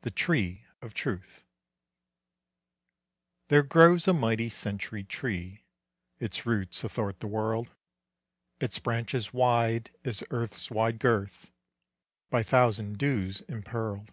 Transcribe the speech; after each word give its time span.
The 0.00 0.10
Tree 0.10 0.64
of 0.80 0.94
Truth 0.94 1.44
There 3.48 3.62
grows 3.62 4.08
a 4.08 4.14
mighty 4.14 4.48
centuried 4.48 5.10
tree, 5.10 5.64
Its 6.18 6.46
roots 6.46 6.82
athwart 6.82 7.20
the 7.20 7.26
world, 7.26 7.68
Its 8.58 8.78
branches 8.78 9.34
wide 9.34 9.90
as 10.02 10.24
earth's 10.30 10.70
wide 10.70 10.98
girth 10.98 11.52
By 12.30 12.42
thousand 12.42 12.96
dews 12.96 13.42
impearled. 13.42 14.10